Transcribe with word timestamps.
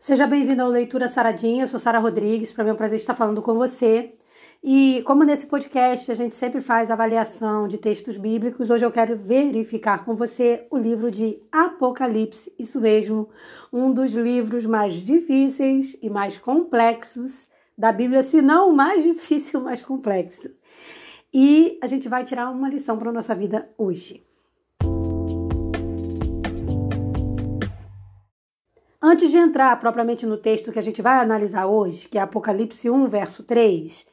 Seja 0.00 0.26
bem-vindo 0.26 0.62
ao 0.62 0.70
Leitura 0.70 1.08
Saradinha, 1.08 1.64
eu 1.64 1.68
sou 1.68 1.78
Sara 1.78 1.98
Rodrigues, 1.98 2.50
para 2.50 2.64
mim 2.64 2.70
é 2.70 2.72
um 2.72 2.76
prazer 2.76 2.96
estar 2.96 3.14
falando 3.14 3.42
com 3.42 3.52
você. 3.52 4.14
E 4.64 5.02
como 5.04 5.24
nesse 5.24 5.46
podcast 5.46 6.10
a 6.10 6.14
gente 6.14 6.34
sempre 6.34 6.62
faz 6.62 6.90
avaliação 6.90 7.68
de 7.68 7.76
textos 7.76 8.16
bíblicos, 8.16 8.70
hoje 8.70 8.82
eu 8.82 8.90
quero 8.90 9.14
verificar 9.14 10.02
com 10.02 10.16
você 10.16 10.66
o 10.70 10.78
livro 10.78 11.10
de 11.10 11.38
Apocalipse, 11.52 12.50
isso 12.58 12.80
mesmo, 12.80 13.28
um 13.70 13.92
dos 13.92 14.14
livros 14.14 14.64
mais 14.64 14.94
difíceis 14.94 15.98
e 16.00 16.08
mais 16.08 16.38
complexos 16.38 17.46
da 17.76 17.92
Bíblia, 17.92 18.22
se 18.22 18.40
não 18.40 18.70
o 18.70 18.72
mais 18.72 19.02
difícil, 19.04 19.60
o 19.60 19.64
mais 19.64 19.82
complexo. 19.82 20.48
E 21.30 21.78
a 21.82 21.86
gente 21.86 22.08
vai 22.08 22.24
tirar 22.24 22.48
uma 22.48 22.70
lição 22.70 22.96
para 22.98 23.10
a 23.10 23.12
nossa 23.12 23.34
vida 23.34 23.68
hoje. 23.76 24.29
Antes 29.10 29.28
de 29.32 29.38
entrar 29.38 29.76
propriamente 29.80 30.24
no 30.24 30.36
texto 30.36 30.70
que 30.70 30.78
a 30.78 30.82
gente 30.82 31.02
vai 31.02 31.18
analisar 31.18 31.66
hoje, 31.66 32.08
que 32.08 32.16
é 32.16 32.20
Apocalipse 32.20 32.88
1, 32.88 33.08
verso 33.08 33.42
3, 33.42 34.06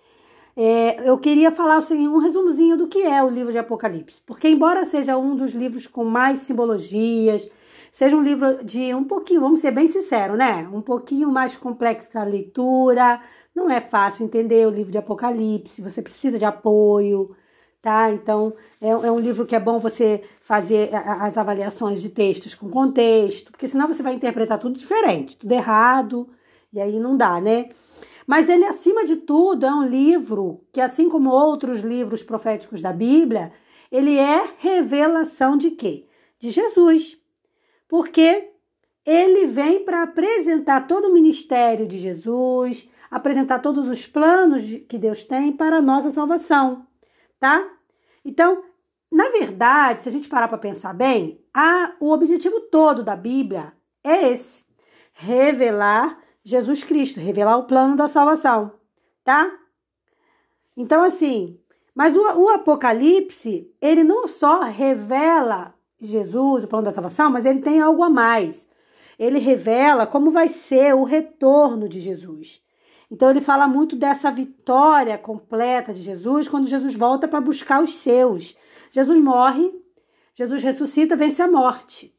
é, 0.56 1.08
eu 1.08 1.20
queria 1.20 1.52
falar 1.52 1.78
assim, 1.78 2.08
um 2.08 2.18
resumozinho 2.18 2.76
do 2.76 2.88
que 2.88 3.04
é 3.04 3.23
o 3.23 3.30
livro 3.30 3.52
de 3.52 3.60
Apocalipse. 3.60 4.23
Porque, 4.26 4.50
embora 4.50 4.86
seja 4.86 5.16
um 5.16 5.36
dos 5.36 5.52
livros 5.52 5.86
com 5.86 6.04
mais 6.04 6.40
simbologias, 6.40 7.48
seja 7.92 8.16
um 8.16 8.23
livro 8.23 8.66
de 8.66 8.92
um 8.96 9.04
pouquinho, 9.04 9.42
vamos 9.42 9.60
ser 9.60 9.70
bem 9.70 9.88
sinceros, 9.88 10.36
né? 10.36 10.68
Um 10.73 10.82
pouquinho 10.82 11.32
mais 11.32 11.56
complexa 11.56 12.20
a 12.20 12.23
leitura, 12.23 13.22
não 13.54 13.70
é 13.70 13.80
fácil 13.80 14.26
entender 14.26 14.66
o 14.66 14.72
livro 14.72 14.92
de 14.92 14.98
Apocalipse, 14.98 15.80
você 15.80 16.02
precisa 16.02 16.40
de 16.40 16.45
apoio 16.45 17.36
tá? 17.81 18.12
Então, 18.12 18.54
é, 18.81 18.90
é, 18.90 19.12
um 19.12 19.20
livro 19.20 19.45
que 19.45 19.55
é 19.55 19.59
bom 19.59 19.80
você 19.80 20.23
fazer 20.41 20.94
as 20.94 21.38
avaliações 21.38 22.02
de 22.02 22.09
textos 22.09 22.55
com 22.55 22.70
contexto, 22.70 23.52
porque 23.52 23.67
senão 23.67 23.88
você 23.88 24.03
vai 24.03 24.13
interpretar 24.13 24.59
tudo 24.59 24.77
diferente, 24.77 25.38
tudo 25.38 25.52
errado, 25.52 26.27
e 26.72 26.81
aí 26.81 27.00
não 27.00 27.16
dá, 27.16 27.40
né? 27.40 27.70
Mas 28.26 28.50
ele, 28.50 28.66
acima 28.66 29.06
de 29.06 29.17
tudo, 29.17 29.66
é 29.66 29.73
um 29.73 29.86
livro 29.86 30.61
que, 30.73 30.81
assim 30.81 31.08
como 31.08 31.30
outros 31.30 31.80
livros 31.80 32.23
proféticos 32.23 32.81
da 32.81 32.92
Bíblia, 32.92 33.53
ele 33.89 34.17
é 34.17 34.52
revelação 34.58 35.56
de 35.56 35.72
quê? 35.72 36.06
De 36.38 36.50
Jesus. 36.50 37.17
Porque 37.88 38.50
ele 39.06 39.47
vem 39.47 39.86
para 39.86 40.03
apresentar 40.03 40.88
todo 40.88 41.06
o 41.06 41.14
ministério 41.14 41.88
de 41.88 41.97
Jesus, 41.97 42.89
apresentar 43.09 43.59
todos 43.59 43.88
os 43.88 44.06
planos 44.06 44.64
que 44.89 44.97
Deus 44.97 45.23
tem 45.23 45.53
para 45.53 45.78
a 45.78 45.81
nossa 45.81 46.12
salvação 46.12 46.87
tá? 47.40 47.70
Então, 48.24 48.64
na 49.12 49.30
verdade, 49.30 50.04
se 50.04 50.10
a 50.10 50.12
gente 50.12 50.28
parar 50.28 50.48
para 50.48 50.58
pensar 50.58 50.94
bem, 50.94 51.44
a, 51.56 51.96
o 52.00 52.12
objetivo 52.12 52.60
todo 52.62 53.04
da 53.04 53.16
Bíblia 53.16 53.74
é 54.04 54.30
esse: 54.30 54.66
revelar 55.14 56.20
Jesus 56.44 56.84
Cristo, 56.84 57.20
revelar 57.20 57.58
o 57.58 57.66
plano 57.66 57.96
da 57.96 58.08
salvação, 58.08 58.74
tá? 59.24 59.52
Então, 60.76 61.04
assim, 61.04 61.60
mas 61.96 62.16
o, 62.16 62.22
o 62.22 62.50
Apocalipse, 62.50 63.74
ele 63.82 64.04
não 64.04 64.28
só 64.28 64.62
revela 64.62 65.74
Jesus, 66.00 66.64
o 66.64 66.68
plano 66.68 66.86
da 66.86 66.92
salvação, 66.92 67.32
mas 67.32 67.46
ele 67.46 67.60
tem 67.60 67.82
algo 67.82 68.04
a 68.04 68.10
mais. 68.10 68.68
Ele 69.18 69.40
revela 69.40 70.06
como 70.06 70.30
vai 70.30 70.48
ser 70.48 70.94
o 70.94 71.04
retorno 71.04 71.90
de 71.90 72.00
Jesus. 72.00 72.62
Então 73.09 73.30
ele 73.30 73.41
fala 73.41 73.67
muito 73.67 73.95
dessa 73.95 74.30
vitória 74.30 75.17
completa 75.17 75.94
de 75.94 76.02
Jesus 76.02 76.47
quando 76.47 76.67
Jesus 76.67 76.94
volta 76.94 77.27
para 77.27 77.39
buscar 77.39 77.81
os 77.81 77.95
seus. 77.95 78.55
Jesus 78.91 79.19
morre, 79.19 79.72
Jesus 80.33 80.61
ressuscita, 80.63 81.16
vence 81.16 81.41
a 81.41 81.47
morte. 81.47 82.13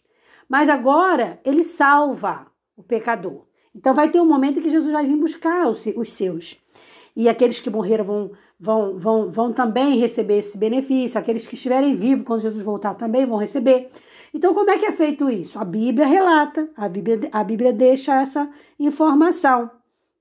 Mas 0.48 0.68
agora 0.68 1.38
ele 1.44 1.62
salva 1.62 2.46
o 2.76 2.82
pecador. 2.82 3.46
Então 3.74 3.92
vai 3.92 4.10
ter 4.10 4.20
um 4.20 4.26
momento 4.26 4.58
em 4.58 4.62
que 4.62 4.70
Jesus 4.70 4.90
vai 4.90 5.06
vir 5.06 5.16
buscar 5.16 5.68
os, 5.68 5.84
os 5.94 6.10
seus. 6.10 6.56
E 7.14 7.28
aqueles 7.28 7.60
que 7.60 7.68
morreram 7.68 8.04
vão, 8.04 8.30
vão, 8.58 8.98
vão, 8.98 9.30
vão 9.30 9.52
também 9.52 9.98
receber 9.98 10.38
esse 10.38 10.56
benefício. 10.56 11.18
Aqueles 11.18 11.46
que 11.46 11.54
estiverem 11.54 11.94
vivos 11.94 12.24
quando 12.24 12.40
Jesus 12.40 12.62
voltar 12.62 12.94
também 12.94 13.26
vão 13.26 13.36
receber. 13.36 13.90
Então, 14.32 14.54
como 14.54 14.70
é 14.70 14.78
que 14.78 14.86
é 14.86 14.92
feito 14.92 15.28
isso? 15.28 15.58
A 15.58 15.64
Bíblia 15.64 16.06
relata, 16.06 16.68
a 16.76 16.88
Bíblia, 16.88 17.28
a 17.32 17.42
Bíblia 17.42 17.72
deixa 17.72 18.20
essa 18.20 18.48
informação, 18.78 19.70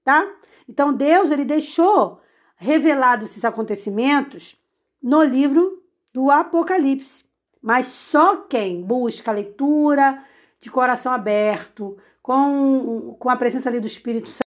tá? 0.07 0.25
Então 0.69 0.94
Deus 0.94 1.31
ele 1.31 1.44
deixou 1.44 2.22
revelados 2.56 3.29
esses 3.29 3.44
acontecimentos 3.44 4.56
no 5.03 5.22
livro 5.22 5.84
do 6.13 6.31
Apocalipse. 6.31 7.25
Mas 7.62 7.88
só 7.88 8.38
quem 8.38 8.81
busca 8.81 9.31
a 9.31 9.34
leitura 9.34 10.23
de 10.62 10.72
coração 10.72 11.12
aberto, 11.12 11.97
com, 12.22 13.18
com 13.19 13.29
a 13.29 13.35
presença 13.35 13.68
ali 13.68 13.81
do 13.81 13.88
Espírito 13.88 14.28
Santo, 14.28 14.47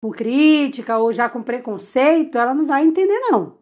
com 0.00 0.10
crítica 0.12 0.98
ou 0.98 1.12
já 1.12 1.28
com 1.28 1.42
preconceito, 1.42 2.38
ela 2.38 2.54
não 2.54 2.64
vai 2.64 2.84
entender 2.84 3.18
não. 3.28 3.58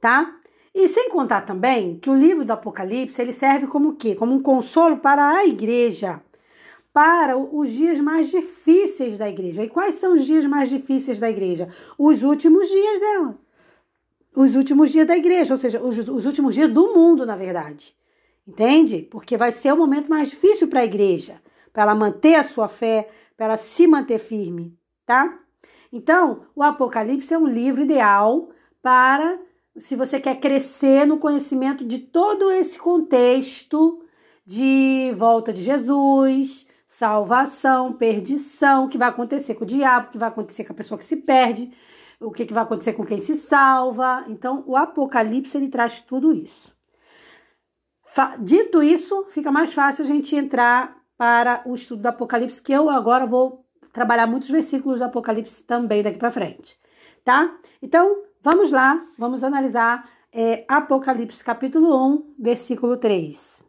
Tá? 0.00 0.40
E 0.78 0.88
sem 0.88 1.08
contar 1.08 1.40
também 1.40 1.98
que 1.98 2.10
o 2.10 2.14
livro 2.14 2.44
do 2.44 2.52
Apocalipse 2.52 3.22
ele 3.22 3.32
serve 3.32 3.66
como 3.66 3.88
o 3.88 3.96
quê? 3.96 4.14
Como 4.14 4.34
um 4.34 4.42
consolo 4.42 4.98
para 4.98 5.26
a 5.26 5.46
igreja, 5.46 6.22
para 6.92 7.34
os 7.34 7.70
dias 7.70 7.98
mais 7.98 8.28
difíceis 8.28 9.16
da 9.16 9.26
igreja. 9.26 9.62
E 9.62 9.70
quais 9.70 9.94
são 9.94 10.12
os 10.12 10.26
dias 10.26 10.44
mais 10.44 10.68
difíceis 10.68 11.18
da 11.18 11.30
igreja? 11.30 11.66
Os 11.96 12.22
últimos 12.22 12.68
dias 12.68 13.00
dela. 13.00 13.38
Os 14.36 14.54
últimos 14.54 14.92
dias 14.92 15.06
da 15.06 15.16
igreja, 15.16 15.54
ou 15.54 15.58
seja, 15.58 15.80
os, 15.80 15.96
os 15.96 16.26
últimos 16.26 16.54
dias 16.54 16.68
do 16.68 16.92
mundo, 16.92 17.24
na 17.24 17.36
verdade. 17.36 17.96
Entende? 18.46 19.08
Porque 19.10 19.38
vai 19.38 19.52
ser 19.52 19.72
o 19.72 19.78
momento 19.78 20.10
mais 20.10 20.28
difícil 20.28 20.68
para 20.68 20.80
a 20.80 20.84
igreja, 20.84 21.40
para 21.72 21.84
ela 21.84 21.94
manter 21.94 22.34
a 22.34 22.44
sua 22.44 22.68
fé, 22.68 23.08
para 23.34 23.46
ela 23.46 23.56
se 23.56 23.86
manter 23.86 24.18
firme, 24.18 24.78
tá? 25.06 25.38
Então, 25.90 26.42
o 26.54 26.62
Apocalipse 26.62 27.32
é 27.32 27.38
um 27.38 27.46
livro 27.46 27.80
ideal 27.80 28.50
para 28.82 29.38
se 29.78 29.94
você 29.96 30.18
quer 30.18 30.40
crescer 30.40 31.06
no 31.06 31.18
conhecimento 31.18 31.84
de 31.84 31.98
todo 31.98 32.50
esse 32.50 32.78
contexto 32.78 34.02
de 34.44 35.12
volta 35.16 35.52
de 35.52 35.62
Jesus, 35.62 36.66
salvação, 36.86 37.92
perdição, 37.92 38.84
o 38.84 38.88
que 38.88 38.96
vai 38.96 39.08
acontecer 39.08 39.54
com 39.54 39.64
o 39.64 39.66
diabo, 39.66 40.08
o 40.08 40.10
que 40.12 40.18
vai 40.18 40.28
acontecer 40.28 40.64
com 40.64 40.72
a 40.72 40.76
pessoa 40.76 40.98
que 40.98 41.04
se 41.04 41.16
perde, 41.16 41.72
o 42.20 42.30
que, 42.30 42.44
vai 42.52 42.62
acontecer 42.62 42.94
com 42.94 43.04
quem 43.04 43.18
se 43.18 43.34
salva. 43.34 44.24
Então, 44.28 44.64
o 44.66 44.76
Apocalipse 44.76 45.56
ele 45.56 45.68
traz 45.68 46.00
tudo 46.00 46.32
isso. 46.32 46.74
Dito 48.40 48.82
isso, 48.82 49.24
fica 49.24 49.52
mais 49.52 49.74
fácil 49.74 50.02
a 50.02 50.06
gente 50.06 50.34
entrar 50.34 50.96
para 51.18 51.62
o 51.66 51.74
estudo 51.74 52.02
do 52.02 52.06
Apocalipse, 52.06 52.62
que 52.62 52.72
eu 52.72 52.88
agora 52.88 53.26
vou 53.26 53.66
trabalhar 53.92 54.26
muitos 54.26 54.48
versículos 54.48 54.98
do 54.98 55.04
Apocalipse 55.04 55.62
também 55.64 56.02
daqui 56.02 56.18
para 56.18 56.30
frente, 56.30 56.78
tá? 57.24 57.58
Então, 57.82 58.22
Vamos 58.48 58.70
lá, 58.70 59.04
vamos 59.18 59.42
analisar 59.42 60.08
é, 60.32 60.64
Apocalipse 60.68 61.42
capítulo 61.42 62.14
1, 62.14 62.34
versículo 62.38 62.96
3. 62.96 63.66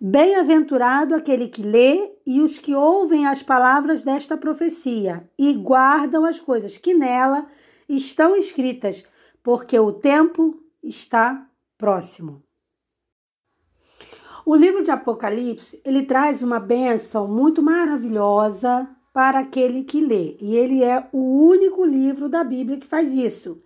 Bem-aventurado 0.00 1.16
aquele 1.16 1.48
que 1.48 1.60
lê 1.60 2.12
e 2.24 2.40
os 2.40 2.60
que 2.60 2.72
ouvem 2.72 3.26
as 3.26 3.42
palavras 3.42 4.04
desta 4.04 4.36
profecia 4.36 5.28
e 5.36 5.52
guardam 5.54 6.24
as 6.24 6.38
coisas 6.38 6.76
que 6.76 6.94
nela 6.94 7.44
estão 7.88 8.36
escritas, 8.36 9.04
porque 9.42 9.76
o 9.76 9.92
tempo 9.92 10.62
está 10.80 11.50
próximo. 11.76 12.44
O 14.46 14.54
livro 14.54 14.84
de 14.84 14.92
Apocalipse, 14.92 15.82
ele 15.84 16.04
traz 16.04 16.44
uma 16.44 16.60
bênção 16.60 17.26
muito 17.26 17.60
maravilhosa 17.60 18.88
para 19.12 19.40
aquele 19.40 19.84
que 19.84 20.00
lê. 20.00 20.36
E 20.40 20.56
ele 20.56 20.82
é 20.82 21.06
o 21.12 21.18
único 21.18 21.84
livro 21.84 22.28
da 22.28 22.42
Bíblia 22.42 22.78
que 22.78 22.86
faz 22.86 23.12
isso, 23.12 23.62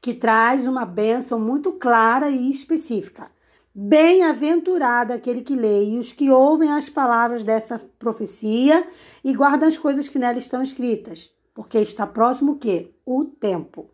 que 0.00 0.14
traz 0.14 0.66
uma 0.66 0.84
bênção 0.84 1.38
muito 1.38 1.72
clara 1.72 2.30
e 2.30 2.50
específica. 2.50 3.30
Bem-aventurado 3.72 5.12
aquele 5.12 5.42
que 5.42 5.54
lê 5.54 5.90
e 5.90 5.98
os 5.98 6.12
que 6.12 6.28
ouvem 6.28 6.72
as 6.72 6.88
palavras 6.88 7.44
dessa 7.44 7.78
profecia 7.98 8.86
e 9.22 9.32
guardam 9.32 9.68
as 9.68 9.78
coisas 9.78 10.08
que 10.08 10.18
nela 10.18 10.38
estão 10.38 10.60
escritas, 10.60 11.32
porque 11.54 11.78
está 11.78 12.06
próximo 12.06 12.52
o 12.52 12.56
quê? 12.56 12.92
O 13.06 13.24
tempo. 13.24 13.88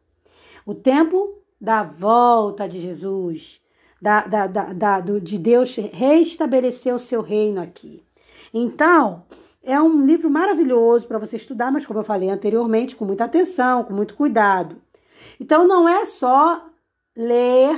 O 0.64 0.74
tempo 0.74 1.38
da 1.60 1.82
volta 1.82 2.66
de 2.66 2.78
Jesus, 2.78 3.60
da, 4.00 4.26
da, 4.26 4.46
da, 4.46 4.72
da 4.72 5.00
de 5.00 5.38
Deus 5.38 5.76
restabelecer 5.76 6.94
o 6.94 6.98
seu 6.98 7.20
reino 7.20 7.60
aqui. 7.60 8.02
Então, 8.52 9.24
é 9.66 9.82
um 9.82 10.06
livro 10.06 10.30
maravilhoso 10.30 11.08
para 11.08 11.18
você 11.18 11.34
estudar, 11.34 11.72
mas 11.72 11.84
como 11.84 11.98
eu 11.98 12.04
falei 12.04 12.30
anteriormente, 12.30 12.94
com 12.94 13.04
muita 13.04 13.24
atenção, 13.24 13.82
com 13.82 13.92
muito 13.92 14.14
cuidado. 14.14 14.80
Então 15.40 15.66
não 15.66 15.88
é 15.88 16.04
só 16.04 16.66
ler 17.16 17.76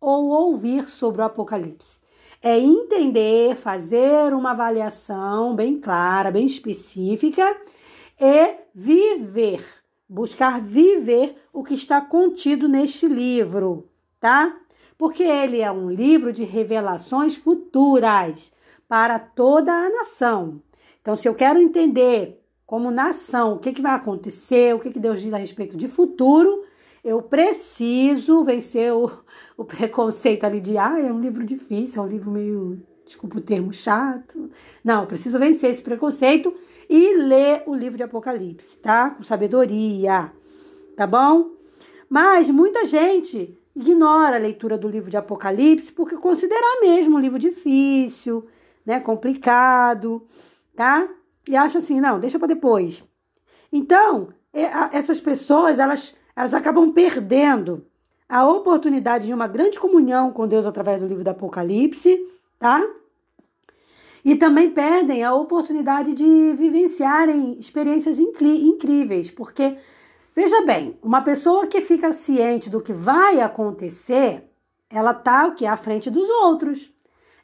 ou 0.00 0.28
ouvir 0.28 0.88
sobre 0.88 1.20
o 1.20 1.24
Apocalipse. 1.24 2.00
É 2.42 2.58
entender, 2.58 3.54
fazer 3.54 4.32
uma 4.32 4.52
avaliação 4.52 5.54
bem 5.54 5.78
clara, 5.78 6.30
bem 6.30 6.46
específica 6.46 7.56
e 8.18 8.54
viver, 8.74 9.62
buscar 10.08 10.60
viver 10.60 11.36
o 11.52 11.62
que 11.62 11.74
está 11.74 12.00
contido 12.00 12.66
neste 12.66 13.06
livro, 13.06 13.88
tá? 14.18 14.56
Porque 14.96 15.22
ele 15.22 15.60
é 15.60 15.70
um 15.70 15.90
livro 15.90 16.32
de 16.32 16.44
revelações 16.44 17.36
futuras 17.36 18.54
para 18.88 19.18
toda 19.18 19.72
a 19.72 19.90
nação. 19.90 20.62
Então, 21.06 21.16
se 21.16 21.28
eu 21.28 21.36
quero 21.36 21.60
entender 21.60 22.42
como 22.66 22.90
nação 22.90 23.52
o 23.52 23.58
que, 23.60 23.70
que 23.70 23.80
vai 23.80 23.94
acontecer, 23.94 24.74
o 24.74 24.80
que, 24.80 24.90
que 24.90 24.98
Deus 24.98 25.22
diz 25.22 25.32
a 25.32 25.36
respeito 25.36 25.76
de 25.76 25.86
futuro, 25.86 26.64
eu 27.04 27.22
preciso 27.22 28.42
vencer 28.42 28.92
o, 28.92 29.08
o 29.56 29.64
preconceito 29.64 30.42
ali 30.42 30.60
de, 30.60 30.76
ah, 30.76 30.98
é 30.98 31.12
um 31.12 31.20
livro 31.20 31.44
difícil, 31.44 32.02
é 32.02 32.04
um 32.04 32.08
livro 32.08 32.28
meio, 32.28 32.82
desculpa 33.04 33.38
o 33.38 33.40
termo, 33.40 33.72
chato. 33.72 34.50
Não, 34.82 35.06
preciso 35.06 35.38
vencer 35.38 35.70
esse 35.70 35.80
preconceito 35.80 36.52
e 36.90 37.14
ler 37.14 37.62
o 37.66 37.74
livro 37.76 37.96
de 37.96 38.02
Apocalipse, 38.02 38.76
tá? 38.78 39.10
Com 39.10 39.22
sabedoria, 39.22 40.32
tá 40.96 41.06
bom? 41.06 41.52
Mas 42.10 42.50
muita 42.50 42.84
gente 42.84 43.56
ignora 43.76 44.38
a 44.38 44.40
leitura 44.40 44.76
do 44.76 44.88
livro 44.88 45.08
de 45.08 45.16
Apocalipse 45.16 45.92
porque 45.92 46.16
considera 46.16 46.80
mesmo 46.80 47.16
um 47.16 47.20
livro 47.20 47.38
difícil, 47.38 48.44
né, 48.84 48.98
complicado, 48.98 50.26
tá? 50.76 51.08
E 51.48 51.56
acha 51.56 51.78
assim, 51.78 52.00
não, 52.00 52.20
deixa 52.20 52.38
para 52.38 52.48
depois. 52.48 53.02
Então, 53.72 54.28
essas 54.92 55.20
pessoas, 55.20 55.78
elas 55.78 56.14
elas 56.36 56.52
acabam 56.52 56.92
perdendo 56.92 57.86
a 58.28 58.46
oportunidade 58.46 59.26
de 59.26 59.32
uma 59.32 59.48
grande 59.48 59.80
comunhão 59.80 60.30
com 60.30 60.46
Deus 60.46 60.66
através 60.66 61.00
do 61.00 61.06
livro 61.06 61.24
do 61.24 61.30
Apocalipse, 61.30 62.20
tá? 62.58 62.86
E 64.22 64.36
também 64.36 64.70
perdem 64.70 65.24
a 65.24 65.32
oportunidade 65.32 66.12
de 66.12 66.52
vivenciarem 66.54 67.58
experiências 67.58 68.18
incríveis, 68.18 69.30
porque 69.30 69.78
veja 70.34 70.60
bem, 70.62 70.98
uma 71.02 71.22
pessoa 71.22 71.66
que 71.68 71.80
fica 71.80 72.12
ciente 72.12 72.68
do 72.68 72.82
que 72.82 72.92
vai 72.92 73.40
acontecer, 73.40 74.50
ela 74.90 75.14
tá 75.14 75.46
o 75.46 75.54
que 75.54 75.64
à 75.64 75.76
frente 75.76 76.10
dos 76.10 76.28
outros. 76.28 76.92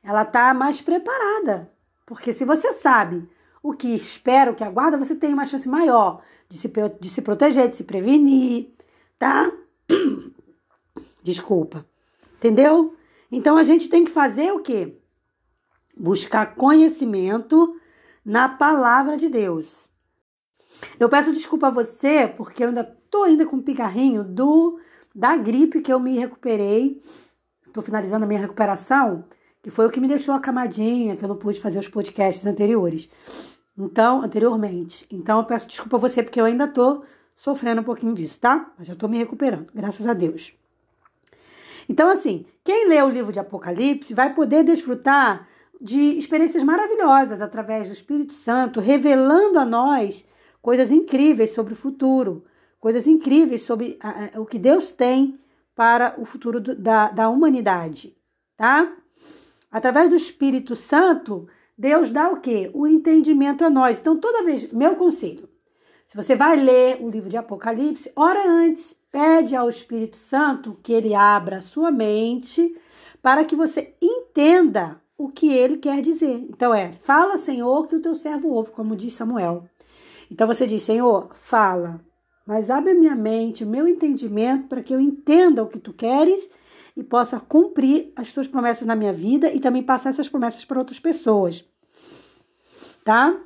Ela 0.02 0.24
tá 0.24 0.52
mais 0.52 0.82
preparada. 0.82 1.70
Porque 2.12 2.34
se 2.34 2.44
você 2.44 2.74
sabe 2.74 3.26
o 3.62 3.72
que 3.72 3.88
espera, 3.94 4.50
o 4.50 4.54
que 4.54 4.62
aguarda, 4.62 4.98
você 4.98 5.14
tem 5.14 5.32
uma 5.32 5.46
chance 5.46 5.66
maior 5.66 6.22
de 6.46 6.58
se, 6.58 6.70
de 7.00 7.08
se 7.08 7.22
proteger, 7.22 7.70
de 7.70 7.76
se 7.76 7.84
prevenir, 7.84 8.70
tá? 9.18 9.50
Desculpa. 11.24 11.86
Entendeu? 12.36 12.94
Então 13.30 13.56
a 13.56 13.62
gente 13.62 13.88
tem 13.88 14.04
que 14.04 14.10
fazer 14.10 14.52
o 14.52 14.60
quê? 14.60 15.00
Buscar 15.96 16.54
conhecimento 16.54 17.80
na 18.22 18.46
palavra 18.46 19.16
de 19.16 19.30
Deus. 19.30 19.88
Eu 21.00 21.08
peço 21.08 21.32
desculpa 21.32 21.68
a 21.68 21.70
você 21.70 22.28
porque 22.28 22.62
eu 22.62 22.68
ainda 22.68 22.84
tô 23.10 23.22
ainda 23.22 23.46
com 23.46 23.56
um 23.56 23.62
pigarrinho 23.62 24.22
do 24.22 24.78
da 25.14 25.34
gripe 25.34 25.80
que 25.80 25.90
eu 25.90 25.98
me 25.98 26.18
recuperei. 26.18 27.00
Estou 27.66 27.82
finalizando 27.82 28.26
a 28.26 28.28
minha 28.28 28.40
recuperação, 28.40 29.24
que 29.62 29.70
foi 29.70 29.86
o 29.86 29.90
que 29.90 30.00
me 30.00 30.08
deixou 30.08 30.34
a 30.34 30.40
camadinha, 30.40 31.16
que 31.16 31.24
eu 31.24 31.28
não 31.28 31.36
pude 31.36 31.60
fazer 31.60 31.78
os 31.78 31.88
podcasts 31.88 32.44
anteriores. 32.44 33.08
Então, 33.78 34.22
anteriormente. 34.22 35.06
Então 35.10 35.38
eu 35.38 35.44
peço 35.44 35.68
desculpa 35.68 35.96
a 35.96 36.00
você 36.00 36.22
porque 36.22 36.40
eu 36.40 36.44
ainda 36.44 36.66
tô 36.66 37.02
sofrendo 37.34 37.80
um 37.80 37.84
pouquinho 37.84 38.14
disso, 38.14 38.40
tá? 38.40 38.72
Mas 38.76 38.88
já 38.88 38.92
estou 38.92 39.08
me 39.08 39.18
recuperando, 39.18 39.68
graças 39.72 40.06
a 40.06 40.12
Deus. 40.12 40.54
Então, 41.88 42.08
assim, 42.08 42.44
quem 42.64 42.88
lê 42.88 43.02
o 43.02 43.08
livro 43.08 43.32
de 43.32 43.40
Apocalipse 43.40 44.14
vai 44.14 44.34
poder 44.34 44.64
desfrutar 44.64 45.48
de 45.80 45.98
experiências 46.16 46.62
maravilhosas 46.62 47.42
através 47.42 47.88
do 47.88 47.92
Espírito 47.92 48.32
Santo, 48.32 48.80
revelando 48.80 49.58
a 49.58 49.64
nós 49.64 50.26
coisas 50.60 50.92
incríveis 50.92 51.52
sobre 51.52 51.72
o 51.72 51.76
futuro, 51.76 52.44
coisas 52.78 53.06
incríveis 53.06 53.62
sobre 53.62 53.98
a, 54.00 54.36
a, 54.36 54.40
o 54.40 54.46
que 54.46 54.58
Deus 54.58 54.90
tem 54.90 55.40
para 55.74 56.14
o 56.18 56.24
futuro 56.24 56.60
do, 56.60 56.76
da, 56.76 57.10
da 57.10 57.28
humanidade, 57.28 58.16
tá? 58.56 58.92
Através 59.72 60.10
do 60.10 60.16
Espírito 60.16 60.76
Santo, 60.76 61.48
Deus 61.76 62.10
dá 62.10 62.30
o 62.30 62.40
quê? 62.40 62.70
O 62.74 62.86
entendimento 62.86 63.64
a 63.64 63.70
nós. 63.70 63.98
Então, 63.98 64.20
toda 64.20 64.44
vez, 64.44 64.70
meu 64.70 64.94
conselho, 64.94 65.48
se 66.06 66.14
você 66.14 66.36
vai 66.36 66.56
ler 66.56 66.98
o 67.00 67.08
livro 67.08 67.30
de 67.30 67.38
Apocalipse, 67.38 68.12
ora 68.14 68.46
antes, 68.46 68.94
pede 69.10 69.56
ao 69.56 69.70
Espírito 69.70 70.18
Santo 70.18 70.78
que 70.82 70.92
ele 70.92 71.14
abra 71.14 71.56
a 71.56 71.62
sua 71.62 71.90
mente 71.90 72.76
para 73.22 73.46
que 73.46 73.56
você 73.56 73.94
entenda 74.00 75.00
o 75.16 75.30
que 75.30 75.50
ele 75.50 75.78
quer 75.78 76.02
dizer. 76.02 76.46
Então 76.50 76.74
é, 76.74 76.92
fala, 76.92 77.38
Senhor, 77.38 77.86
que 77.86 77.96
o 77.96 78.02
teu 78.02 78.14
servo 78.14 78.50
ouve, 78.50 78.72
como 78.72 78.94
diz 78.94 79.14
Samuel. 79.14 79.64
Então 80.30 80.46
você 80.46 80.66
diz, 80.66 80.82
Senhor, 80.82 81.34
fala, 81.34 82.00
mas 82.46 82.68
abre 82.68 82.90
a 82.90 82.94
minha 82.94 83.14
mente, 83.14 83.64
meu 83.64 83.88
entendimento, 83.88 84.68
para 84.68 84.82
que 84.82 84.92
eu 84.92 85.00
entenda 85.00 85.62
o 85.62 85.68
que 85.68 85.78
tu 85.78 85.92
queres 85.92 86.50
e 86.96 87.02
possa 87.02 87.40
cumprir 87.40 88.12
as 88.16 88.32
tuas 88.32 88.46
promessas 88.46 88.86
na 88.86 88.96
minha 88.96 89.12
vida 89.12 89.52
e 89.52 89.60
também 89.60 89.82
passar 89.82 90.10
essas 90.10 90.28
promessas 90.28 90.64
para 90.64 90.78
outras 90.78 91.00
pessoas. 91.00 91.64
Tá? 93.04 93.38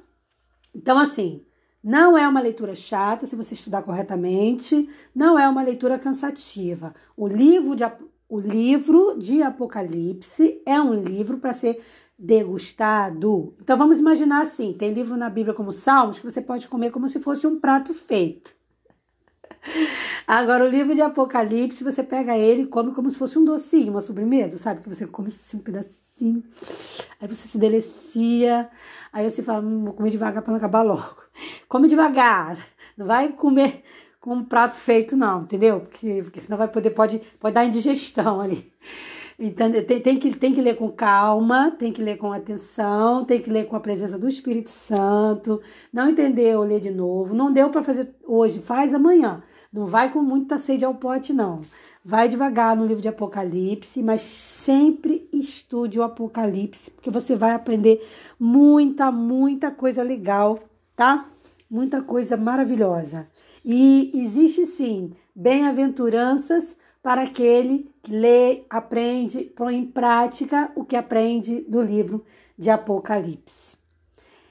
Então, 0.75 0.98
assim, 0.98 1.44
não 1.82 2.19
é 2.19 2.26
uma 2.26 2.40
leitura 2.40 2.75
chata 2.75 3.26
se 3.26 3.37
você 3.37 3.54
estudar 3.54 3.82
corretamente, 3.82 4.88
não 5.14 5.38
é 5.38 5.48
uma 5.48 5.62
leitura 5.62 5.98
cansativa. 5.98 6.93
O 7.16 7.28
livro 7.28 7.76
de, 7.76 7.84
o 8.28 8.40
livro 8.40 9.16
de 9.16 9.40
Apocalipse 9.40 10.60
é 10.66 10.81
um 10.81 10.93
livro 10.93 11.38
para 11.38 11.54
ser 11.54 11.81
degustado. 12.19 13.54
Então 13.60 13.78
vamos 13.78 14.00
imaginar 14.00 14.43
assim: 14.43 14.72
tem 14.72 14.93
livro 14.93 15.16
na 15.16 15.31
Bíblia 15.31 15.54
como 15.54 15.70
Salmos 15.70 16.19
que 16.19 16.28
você 16.28 16.40
pode 16.43 16.66
comer 16.66 16.90
como 16.90 17.08
se 17.08 17.20
fosse 17.20 17.46
um 17.46 17.60
prato 17.60 17.94
feito. 17.94 18.56
Agora, 20.26 20.64
o 20.64 20.69
livro 20.69 20.94
de 20.94 21.00
Apocalipse, 21.00 21.84
você 21.84 22.02
pega 22.02 22.37
ele 22.37 22.62
e 22.62 22.67
come 22.67 22.93
como 22.93 23.08
se 23.08 23.17
fosse 23.17 23.38
um 23.38 23.44
docinho, 23.44 23.93
uma 23.93 24.00
sobremesa, 24.00 24.58
sabe? 24.58 24.81
Que 24.81 24.88
você 24.88 25.06
come 25.06 25.28
assim 25.28 25.58
um 25.58 25.61
pedacinho, 25.61 26.43
aí 27.20 27.28
você 27.28 27.46
se 27.46 27.58
delicia, 27.58 28.69
aí 29.12 29.28
você 29.28 29.43
fala, 29.43 29.61
hum, 29.61 29.84
vou 29.84 29.94
comer 29.94 30.11
devagar 30.11 30.43
para 30.43 30.50
não 30.50 30.58
acabar 30.58 30.82
logo. 30.82 31.17
Come 31.69 31.88
devagar, 31.88 32.56
não 32.96 33.06
vai 33.06 33.28
comer 33.32 33.84
com 34.20 34.34
um 34.34 34.44
prato 34.44 34.76
feito, 34.76 35.17
não, 35.17 35.43
entendeu? 35.43 35.81
Porque, 35.81 36.20
porque 36.25 36.40
senão 36.40 36.58
vai 36.58 36.67
poder, 36.67 36.90
pode, 36.90 37.20
pode 37.38 37.55
dar 37.55 37.64
indigestão 37.64 38.40
ali. 38.40 38.72
Então, 39.38 39.71
tem, 39.71 40.00
tem, 40.00 40.19
que, 40.19 40.35
tem 40.35 40.55
que 40.55 40.62
ler 40.62 40.77
com 40.77 40.91
calma, 40.91 41.71
tem 41.71 41.93
que 41.93 42.00
ler 42.00 42.17
com 42.17 42.33
atenção, 42.33 43.23
tem 43.23 43.41
que 43.41 43.50
ler 43.50 43.67
com 43.67 43.77
a 43.77 43.81
presença 43.81 44.19
do 44.19 44.27
Espírito 44.27 44.71
Santo. 44.71 45.61
Não 45.93 46.09
entendeu, 46.09 46.62
ler 46.62 46.81
de 46.81 46.91
novo. 46.91 47.35
Não 47.35 47.53
deu 47.53 47.69
para 47.69 47.83
fazer 47.83 48.15
hoje, 48.25 48.61
faz 48.61 48.94
amanhã. 48.94 49.43
Não 49.71 49.85
vai 49.85 50.11
com 50.11 50.23
muita 50.23 50.56
sede 50.56 50.87
ao 50.87 50.94
pote, 50.94 51.35
não. 51.35 51.61
Vai 52.03 52.29
devagar 52.29 52.75
no 52.75 52.87
livro 52.87 53.03
de 53.03 53.08
Apocalipse, 53.08 54.03
mas 54.03 54.22
sempre 54.22 55.29
estude 55.32 55.99
o 55.99 56.03
Apocalipse, 56.03 56.93
porque 56.93 57.10
você 57.10 57.37
vai 57.37 57.51
aprender 57.51 58.01
muita, 58.39 59.13
muita 59.13 59.70
coisa 59.70 60.03
legal, 60.03 60.58
tá? 60.94 61.29
Muita 61.69 62.01
coisa 62.01 62.37
maravilhosa. 62.37 63.29
E 63.69 64.13
existe 64.15 64.65
sim 64.65 65.11
bem-aventuranças 65.35 66.77
para 67.03 67.23
aquele 67.23 67.91
que 68.01 68.13
lê, 68.13 68.63
aprende, 68.70 69.43
põe 69.56 69.75
em 69.75 69.85
prática 69.85 70.70
o 70.77 70.85
que 70.85 70.94
aprende 70.94 71.63
do 71.63 71.82
livro 71.82 72.25
de 72.56 72.70
Apocalipse. 72.70 73.77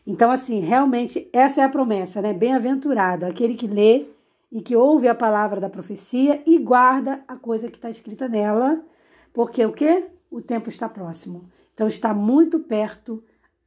Então, 0.05 0.29
assim, 0.29 0.59
realmente 0.59 1.29
essa 1.31 1.61
é 1.61 1.63
a 1.63 1.69
promessa, 1.69 2.21
né? 2.21 2.33
Bem-aventurado 2.33 3.25
aquele 3.25 3.55
que 3.55 3.67
lê 3.67 4.05
e 4.51 4.61
que 4.61 4.75
ouve 4.75 5.07
a 5.07 5.15
palavra 5.15 5.61
da 5.61 5.69
profecia 5.69 6.43
e 6.45 6.57
guarda 6.57 7.23
a 7.25 7.37
coisa 7.37 7.69
que 7.69 7.77
está 7.77 7.89
escrita 7.89 8.27
nela, 8.27 8.83
porque 9.31 9.65
o 9.65 9.71
que? 9.71 10.09
O 10.29 10.41
tempo 10.41 10.67
está 10.67 10.89
próximo. 10.89 11.49
Então, 11.73 11.87
está 11.87 12.13
muito 12.13 12.59
perto 12.59 13.23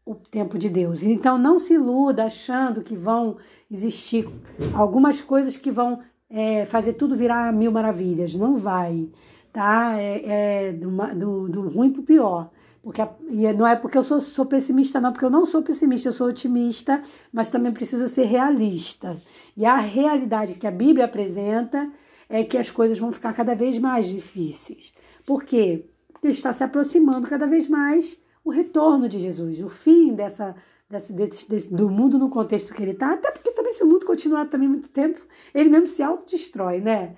o 0.08 0.14
tempo 0.14 0.58
de 0.58 0.70
Deus. 0.70 1.02
Então, 1.02 1.36
não 1.36 1.60
se 1.60 1.74
iluda 1.74 2.24
achando 2.24 2.80
que 2.80 2.96
vão 2.96 3.36
existir 3.70 4.26
algumas 4.72 5.20
coisas 5.20 5.58
que 5.58 5.70
vão 5.70 6.00
é, 6.30 6.64
fazer 6.64 6.94
tudo 6.94 7.14
virar 7.14 7.52
mil 7.52 7.70
maravilhas. 7.70 8.34
Não 8.34 8.56
vai, 8.56 9.10
tá? 9.52 9.98
É, 9.98 10.68
é 10.68 10.72
do, 10.72 10.90
do, 11.14 11.48
do 11.48 11.68
ruim 11.68 11.92
para 11.92 12.00
o 12.00 12.04
pior. 12.04 12.50
Porque 12.82 13.02
e 13.28 13.52
não 13.52 13.66
é 13.66 13.76
porque 13.76 13.98
eu 13.98 14.02
sou, 14.02 14.18
sou 14.18 14.46
pessimista, 14.46 14.98
não, 14.98 15.12
porque 15.12 15.26
eu 15.26 15.30
não 15.30 15.44
sou 15.44 15.60
pessimista, 15.60 16.08
eu 16.08 16.12
sou 16.12 16.28
otimista, 16.28 17.02
mas 17.30 17.50
também 17.50 17.70
preciso 17.70 18.08
ser 18.08 18.24
realista. 18.24 19.14
E 19.54 19.66
a 19.66 19.76
realidade 19.76 20.54
que 20.54 20.66
a 20.66 20.70
Bíblia 20.70 21.04
apresenta 21.04 21.90
é 22.30 22.42
que 22.44 22.56
as 22.56 22.70
coisas 22.70 22.98
vão 22.98 23.12
ficar 23.12 23.34
cada 23.34 23.54
vez 23.54 23.78
mais 23.78 24.08
difíceis. 24.08 24.94
Por 25.26 25.44
quê? 25.44 25.84
Porque 26.10 26.28
está 26.28 26.50
se 26.54 26.64
aproximando 26.64 27.28
cada 27.28 27.46
vez 27.46 27.68
mais 27.68 28.18
o 28.48 28.50
retorno 28.50 29.08
de 29.08 29.18
Jesus, 29.18 29.60
o 29.60 29.68
fim 29.68 30.14
dessa 30.14 30.56
desse, 30.88 31.12
desse, 31.12 31.48
desse, 31.48 31.74
do 31.74 31.90
mundo 31.90 32.18
no 32.18 32.30
contexto 32.30 32.72
que 32.72 32.80
ele 32.80 32.92
está, 32.92 33.12
até 33.12 33.30
porque 33.30 33.50
também 33.50 33.74
se 33.74 33.82
o 33.82 33.86
mundo 33.86 34.06
continuar 34.06 34.46
também 34.46 34.66
muito 34.66 34.88
tempo, 34.88 35.20
ele 35.54 35.68
mesmo 35.68 35.86
se 35.86 36.02
autodestrói, 36.02 36.80
né? 36.80 37.14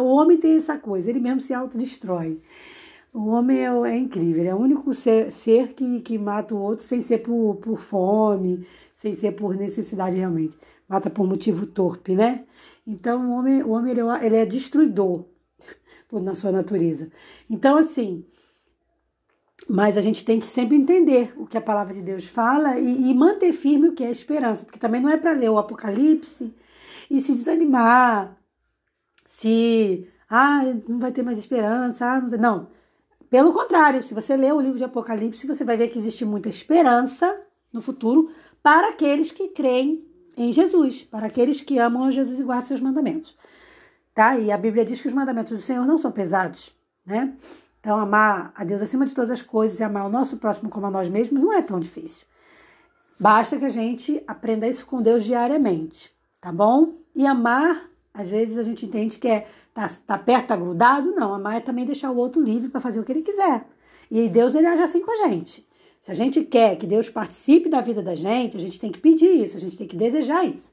O 0.00 0.06
homem 0.06 0.38
tem 0.38 0.56
essa 0.56 0.76
coisa, 0.76 1.08
ele 1.08 1.20
mesmo 1.20 1.40
se 1.40 1.54
autodestrói. 1.54 2.40
O 3.14 3.28
homem 3.28 3.58
é, 3.58 3.68
é 3.68 3.96
incrível, 3.96 4.44
é 4.44 4.52
o 4.52 4.58
único 4.58 4.92
ser, 4.92 5.30
ser, 5.30 5.72
que, 5.74 6.00
que 6.00 6.18
mata 6.18 6.52
o 6.52 6.58
outro 6.58 6.84
sem 6.84 7.00
ser 7.00 7.18
por, 7.18 7.56
por 7.56 7.78
fome, 7.78 8.66
sem 8.92 9.14
ser 9.14 9.32
por 9.32 9.54
necessidade 9.54 10.16
realmente. 10.16 10.58
Mata 10.88 11.08
por 11.08 11.28
motivo 11.28 11.64
torpe, 11.64 12.16
né? 12.16 12.44
Então, 12.84 13.30
o 13.30 13.38
homem, 13.38 13.62
o 13.62 13.70
homem 13.70 13.92
ele, 13.92 14.00
ele 14.22 14.36
é 14.36 14.44
destruidor 14.44 15.24
na 16.10 16.34
sua 16.34 16.50
natureza. 16.50 17.08
Então, 17.48 17.76
assim, 17.76 18.24
mas 19.74 19.96
a 19.96 20.02
gente 20.02 20.22
tem 20.22 20.38
que 20.38 20.46
sempre 20.46 20.76
entender 20.76 21.32
o 21.34 21.46
que 21.46 21.56
a 21.56 21.60
palavra 21.60 21.94
de 21.94 22.02
Deus 22.02 22.26
fala 22.26 22.78
e, 22.78 23.10
e 23.10 23.14
manter 23.14 23.54
firme 23.54 23.88
o 23.88 23.94
que 23.94 24.04
é 24.04 24.10
esperança, 24.10 24.66
porque 24.66 24.78
também 24.78 25.00
não 25.00 25.08
é 25.08 25.16
para 25.16 25.32
ler 25.32 25.48
o 25.48 25.56
Apocalipse 25.56 26.54
e 27.10 27.18
se 27.22 27.32
desanimar, 27.32 28.36
se 29.24 30.06
ah, 30.28 30.60
não 30.86 30.98
vai 30.98 31.10
ter 31.10 31.22
mais 31.22 31.38
esperança, 31.38 32.04
ah, 32.04 32.20
não, 32.20 32.38
não. 32.38 32.68
Pelo 33.30 33.50
contrário, 33.50 34.02
se 34.02 34.12
você 34.12 34.36
ler 34.36 34.52
o 34.52 34.60
livro 34.60 34.76
de 34.76 34.84
Apocalipse, 34.84 35.46
você 35.46 35.64
vai 35.64 35.78
ver 35.78 35.88
que 35.88 35.98
existe 35.98 36.22
muita 36.22 36.50
esperança 36.50 37.34
no 37.72 37.80
futuro 37.80 38.30
para 38.62 38.90
aqueles 38.90 39.32
que 39.32 39.48
creem 39.48 40.06
em 40.36 40.52
Jesus, 40.52 41.02
para 41.02 41.28
aqueles 41.28 41.62
que 41.62 41.78
amam 41.78 42.04
a 42.04 42.10
Jesus 42.10 42.40
e 42.40 42.42
guardam 42.42 42.66
seus 42.66 42.80
mandamentos. 42.82 43.34
Tá? 44.14 44.36
E 44.36 44.52
a 44.52 44.58
Bíblia 44.58 44.84
diz 44.84 45.00
que 45.00 45.08
os 45.08 45.14
mandamentos 45.14 45.58
do 45.58 45.64
Senhor 45.64 45.86
não 45.86 45.96
são 45.96 46.12
pesados, 46.12 46.74
né? 47.06 47.34
Então, 47.82 47.98
amar 47.98 48.52
a 48.54 48.62
Deus 48.62 48.80
acima 48.80 49.04
de 49.04 49.12
todas 49.12 49.28
as 49.28 49.42
coisas 49.42 49.80
e 49.80 49.82
amar 49.82 50.06
o 50.06 50.08
nosso 50.08 50.36
próximo 50.36 50.70
como 50.70 50.86
a 50.86 50.90
nós 50.90 51.08
mesmos 51.08 51.42
não 51.42 51.52
é 51.52 51.60
tão 51.60 51.80
difícil. 51.80 52.24
Basta 53.18 53.58
que 53.58 53.64
a 53.64 53.68
gente 53.68 54.22
aprenda 54.24 54.68
isso 54.68 54.86
com 54.86 55.02
Deus 55.02 55.24
diariamente, 55.24 56.12
tá 56.40 56.52
bom? 56.52 56.94
E 57.12 57.26
amar, 57.26 57.90
às 58.14 58.30
vezes 58.30 58.56
a 58.56 58.62
gente 58.62 58.86
entende 58.86 59.18
que 59.18 59.26
é 59.26 59.48
tá, 59.74 59.90
tá 60.06 60.16
perto, 60.16 60.46
tá 60.46 60.56
grudado. 60.56 61.10
Não, 61.10 61.34
amar 61.34 61.56
é 61.56 61.60
também 61.60 61.84
deixar 61.84 62.12
o 62.12 62.16
outro 62.16 62.40
livre 62.40 62.68
para 62.68 62.80
fazer 62.80 63.00
o 63.00 63.04
que 63.04 63.10
ele 63.10 63.22
quiser. 63.22 63.66
E 64.08 64.28
Deus, 64.28 64.54
ele 64.54 64.68
age 64.68 64.82
assim 64.82 65.00
com 65.00 65.10
a 65.10 65.28
gente. 65.28 65.66
Se 65.98 66.12
a 66.12 66.14
gente 66.14 66.44
quer 66.44 66.76
que 66.76 66.86
Deus 66.86 67.10
participe 67.10 67.68
da 67.68 67.80
vida 67.80 68.00
da 68.00 68.14
gente, 68.14 68.56
a 68.56 68.60
gente 68.60 68.78
tem 68.78 68.92
que 68.92 69.00
pedir 69.00 69.42
isso, 69.42 69.56
a 69.56 69.60
gente 69.60 69.76
tem 69.76 69.88
que 69.88 69.96
desejar 69.96 70.44
isso. 70.44 70.72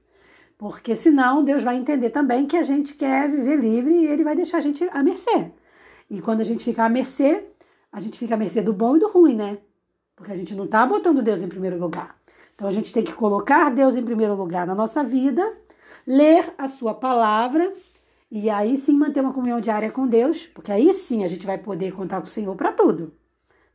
Porque 0.60 0.96
senão 0.96 1.44
Deus 1.44 1.64
vai 1.64 1.76
entender 1.76 2.12
também 2.12 2.46
que 2.46 2.58
a 2.58 2.64
gente 2.64 2.94
quer 2.94 3.28
viver 3.28 3.60
livre 3.60 3.94
e 3.94 4.06
ele 4.06 4.24
vai 4.24 4.36
deixar 4.36 4.60
a 4.60 4.62
gente 4.62 4.88
à 4.92 5.02
mercê. 5.02 5.52
E 6.10 6.22
quando 6.22 6.42
a 6.42 6.44
gente 6.44 6.64
fica 6.64 6.86
à 6.86 6.90
mercê, 6.90 7.46
a 7.92 8.00
gente 8.00 8.18
fica 8.18 8.34
à 8.34 8.38
mercê 8.38 8.62
do 8.62 8.74
bom 8.74 8.96
e 8.96 9.00
do 9.00 9.10
ruim, 9.10 9.36
né? 9.36 9.60
Porque 10.16 10.32
a 10.32 10.36
gente 10.36 10.56
não 10.56 10.66
está 10.66 10.86
botando 10.86 11.22
Deus 11.22 11.42
em 11.42 11.48
primeiro 11.48 11.78
lugar. 11.78 12.20
Então 12.56 12.68
a 12.68 12.72
gente 12.72 12.92
tem 12.92 13.04
que 13.04 13.14
colocar 13.14 13.70
Deus 13.70 13.96
em 13.96 14.04
primeiro 14.04 14.36
lugar 14.36 14.68
na 14.68 14.76
nossa 14.76 15.02
vida, 15.04 15.42
ler 16.06 16.54
a 16.58 16.68
sua 16.68 16.94
palavra 16.94 17.74
e 18.30 18.50
aí 18.50 18.76
sim 18.76 18.94
manter 18.94 19.22
uma 19.22 19.32
comunhão 19.32 19.62
diária 19.62 19.90
com 19.90 20.06
Deus, 20.06 20.46
porque 20.46 20.72
aí 20.72 20.94
sim 20.94 21.24
a 21.24 21.28
gente 21.28 21.46
vai 21.46 21.58
poder 21.58 21.94
contar 21.94 22.20
com 22.20 22.28
o 22.28 22.30
Senhor 22.30 22.54
para 22.58 22.74
tudo, 22.74 23.14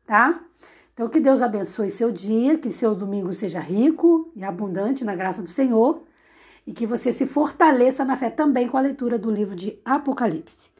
tá? 0.06 0.38
Então 0.92 1.08
que 1.08 1.18
Deus 1.18 1.40
abençoe 1.40 1.90
seu 1.90 2.12
dia, 2.12 2.58
que 2.58 2.70
seu 2.70 2.94
domingo 2.94 3.32
seja 3.32 3.58
rico 3.58 4.30
e 4.36 4.44
abundante 4.44 5.02
na 5.02 5.16
graça 5.16 5.40
do 5.40 5.48
Senhor 5.48 6.02
e 6.66 6.72
que 6.72 6.86
você 6.86 7.10
se 7.10 7.26
fortaleça 7.26 8.04
na 8.04 8.16
fé 8.18 8.28
também 8.28 8.68
com 8.68 8.76
a 8.76 8.82
leitura 8.82 9.18
do 9.18 9.30
livro 9.30 9.56
de 9.56 9.80
Apocalipse. 9.82 10.73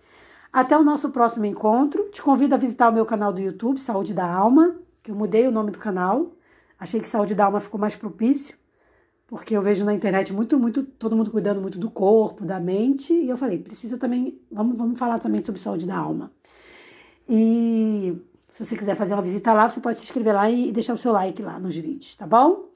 Até 0.54 0.78
o 0.78 0.84
nosso 0.84 1.10
próximo 1.10 1.46
encontro. 1.46 2.08
Te 2.12 2.22
convido 2.22 2.54
a 2.54 2.56
visitar 2.56 2.88
o 2.88 2.92
meu 2.92 3.04
canal 3.04 3.32
do 3.32 3.40
YouTube, 3.40 3.76
Saúde 3.80 4.14
da 4.14 4.24
Alma, 4.24 4.76
que 5.02 5.10
eu 5.10 5.14
mudei 5.16 5.48
o 5.48 5.50
nome 5.50 5.72
do 5.72 5.80
canal. 5.80 6.30
Achei 6.78 7.00
que 7.00 7.08
Saúde 7.08 7.34
da 7.34 7.46
Alma 7.46 7.58
ficou 7.58 7.80
mais 7.80 7.96
propício, 7.96 8.56
porque 9.26 9.56
eu 9.56 9.60
vejo 9.60 9.84
na 9.84 9.92
internet 9.92 10.32
muito, 10.32 10.56
muito, 10.56 10.84
todo 10.84 11.16
mundo 11.16 11.32
cuidando 11.32 11.60
muito 11.60 11.76
do 11.76 11.90
corpo, 11.90 12.44
da 12.44 12.60
mente, 12.60 13.12
e 13.12 13.28
eu 13.28 13.36
falei, 13.36 13.58
precisa 13.58 13.98
também, 13.98 14.40
vamos, 14.48 14.78
vamos 14.78 14.96
falar 14.96 15.18
também 15.18 15.42
sobre 15.42 15.60
saúde 15.60 15.88
da 15.88 15.96
alma. 15.96 16.30
E 17.28 18.16
se 18.46 18.64
você 18.64 18.76
quiser 18.76 18.94
fazer 18.94 19.14
uma 19.14 19.22
visita 19.22 19.52
lá, 19.52 19.68
você 19.68 19.80
pode 19.80 19.98
se 19.98 20.04
inscrever 20.04 20.36
lá 20.36 20.48
e 20.48 20.70
deixar 20.70 20.94
o 20.94 20.98
seu 20.98 21.10
like 21.10 21.42
lá 21.42 21.58
nos 21.58 21.76
vídeos, 21.76 22.14
tá 22.14 22.28
bom? 22.28 22.68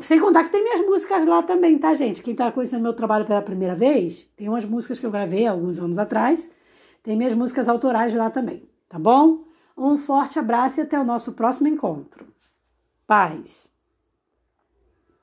Sem 0.00 0.20
contar 0.20 0.44
que 0.44 0.52
tem 0.52 0.62
minhas 0.62 0.86
músicas 0.86 1.26
lá 1.26 1.42
também, 1.42 1.76
tá, 1.76 1.92
gente? 1.92 2.22
Quem 2.22 2.36
tá 2.36 2.52
conhecendo 2.52 2.84
meu 2.84 2.94
trabalho 2.94 3.24
pela 3.24 3.42
primeira 3.42 3.74
vez, 3.74 4.30
tem 4.36 4.48
umas 4.48 4.64
músicas 4.64 5.00
que 5.00 5.06
eu 5.06 5.10
gravei 5.10 5.48
alguns 5.48 5.80
anos 5.80 5.98
atrás 5.98 6.48
tem 7.02 7.16
minhas 7.16 7.34
músicas 7.34 7.68
autorais 7.68 8.14
lá 8.14 8.30
também, 8.30 8.68
tá 8.88 8.98
bom? 8.98 9.44
Um 9.76 9.96
forte 9.96 10.38
abraço 10.38 10.80
e 10.80 10.82
até 10.82 10.98
o 10.98 11.04
nosso 11.04 11.32
próximo 11.32 11.68
encontro. 11.68 12.26
Paz! 13.06 13.70